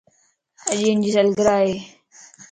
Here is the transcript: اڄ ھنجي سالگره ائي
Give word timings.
اڄ 0.71 0.79
ھنجي 0.89 1.11
سالگره 1.15 1.53
ائي 1.61 1.75